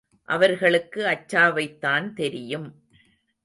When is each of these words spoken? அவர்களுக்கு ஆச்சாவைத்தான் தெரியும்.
அவர்களுக்கு 0.27 1.05
ஆச்சாவைத்தான் 1.05 2.13
தெரியும். 2.13 2.67